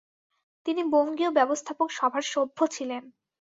তিনি 0.65 0.81
বঙ্গীয় 0.93 1.31
ব্যবস্থাপক 1.37 1.87
সভার 1.91 2.23
সভ্য 2.33 2.57
ছিলেন। 2.75 3.03